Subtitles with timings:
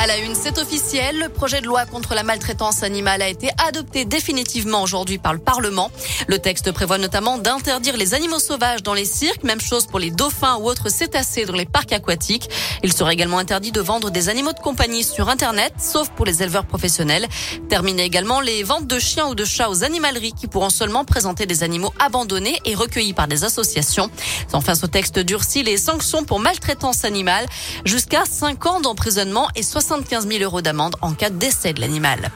[0.00, 1.18] À la une, c'est officiel.
[1.18, 5.40] Le projet de loi contre la maltraitance animale a été adopté définitivement aujourd'hui par le
[5.40, 5.90] Parlement.
[6.28, 10.12] Le texte prévoit notamment d'interdire les animaux sauvages dans les cirques, même chose pour les
[10.12, 12.48] dauphins ou autres cétacés dans les parcs aquatiques.
[12.84, 16.44] Il sera également interdit de vendre des animaux de compagnie sur Internet, sauf pour les
[16.44, 17.26] éleveurs professionnels.
[17.68, 21.44] Terminer également les ventes de chiens ou de chats aux animaleries qui pourront seulement présenter
[21.44, 24.12] des animaux abandonnés et recueillis par des associations.
[24.52, 27.46] Enfin, ce texte durcit les sanctions pour maltraitance animale
[27.84, 31.80] jusqu'à 5 ans d'emprisonnement et 60 75 000 euros d'amende en cas de décès de
[31.80, 32.30] l'animal.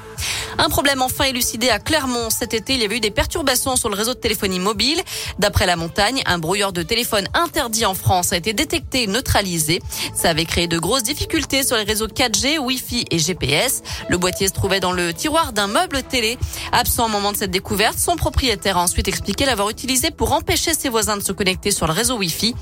[0.59, 2.29] Un problème enfin élucidé à Clermont.
[2.31, 5.01] Cet été, il y avait eu des perturbations sur le réseau de téléphonie mobile.
[5.39, 9.81] D'après la montagne, un brouilleur de téléphone interdit en France a été détecté et neutralisé.
[10.15, 13.83] Ça avait créé de grosses difficultés sur les réseaux 4G, Wi-Fi et GPS.
[14.09, 16.39] Le boîtier se trouvait dans le tiroir d'un meuble télé.
[16.73, 20.75] Absent au moment de cette découverte, son propriétaire a ensuite expliqué l'avoir utilisé pour empêcher
[20.75, 22.55] ses voisins de se connecter sur le réseau Wi-Fi.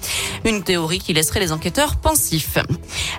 [0.45, 2.59] Une théorie qui laisserait les enquêteurs pensifs.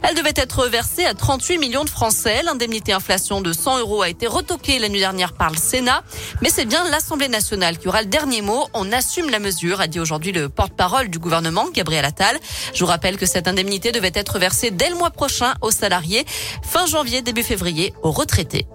[0.03, 2.41] Elle devait être versée à 38 millions de Français.
[2.43, 6.03] L'indemnité inflation de 100 euros a été retoquée la nuit dernière par le Sénat.
[6.41, 8.67] Mais c'est bien l'Assemblée nationale qui aura le dernier mot.
[8.73, 12.37] On assume la mesure, a dit aujourd'hui le porte-parole du gouvernement, Gabriel Attal.
[12.73, 16.25] Je vous rappelle que cette indemnité devait être versée dès le mois prochain aux salariés,
[16.63, 18.67] fin janvier, début février aux retraités.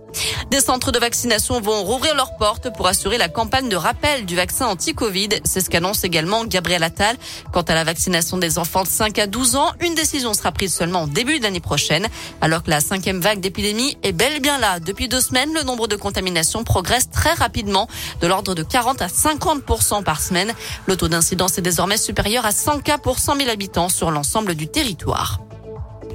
[0.50, 4.36] Des centres de vaccination vont rouvrir leurs portes pour assurer la campagne de rappel du
[4.36, 5.28] vaccin anti-Covid.
[5.45, 7.17] C'est ce qu'annonce également Gabriel Attal.
[7.53, 10.75] Quant à la vaccination des enfants de 5 à 12 ans, une décision sera prise
[10.75, 12.06] seulement au début de l'année prochaine.
[12.41, 14.81] Alors que la cinquième vague d'épidémie est bel et bien là.
[14.81, 17.89] Depuis deux semaines, le nombre de contaminations progresse très rapidement,
[18.20, 19.62] de l'ordre de 40 à 50
[20.05, 20.53] par semaine.
[20.86, 24.55] Le taux d'incidence est désormais supérieur à 100 cas pour 100 000 habitants sur l'ensemble
[24.55, 25.41] du territoire.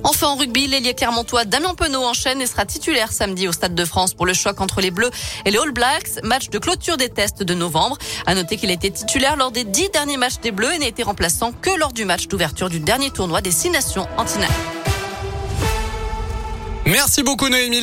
[0.03, 3.85] Enfin en rugby, l'ailier clermontois Damien Penaud enchaîne et sera titulaire samedi au Stade de
[3.85, 5.11] France pour le choc entre les Bleus
[5.45, 7.97] et les All Blacks, match de clôture des tests de novembre.
[8.25, 10.87] À noter qu'il a été titulaire lors des dix derniers matchs des Bleus et n'a
[10.87, 14.39] été remplaçant que lors du match d'ouverture du dernier tournoi des six nations anti
[16.85, 17.79] Merci beaucoup Noémie.